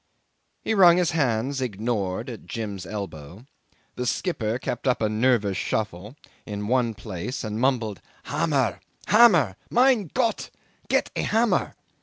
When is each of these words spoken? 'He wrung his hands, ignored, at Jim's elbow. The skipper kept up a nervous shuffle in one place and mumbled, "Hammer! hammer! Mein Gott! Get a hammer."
'He 0.63 0.73
wrung 0.73 0.97
his 0.97 1.11
hands, 1.11 1.61
ignored, 1.61 2.27
at 2.27 2.47
Jim's 2.47 2.87
elbow. 2.87 3.45
The 3.97 4.07
skipper 4.07 4.57
kept 4.57 4.87
up 4.87 4.99
a 4.99 5.07
nervous 5.07 5.57
shuffle 5.57 6.15
in 6.43 6.65
one 6.67 6.95
place 6.95 7.43
and 7.43 7.61
mumbled, 7.61 8.01
"Hammer! 8.23 8.79
hammer! 9.05 9.57
Mein 9.69 10.09
Gott! 10.11 10.49
Get 10.89 11.11
a 11.15 11.21
hammer." 11.21 11.75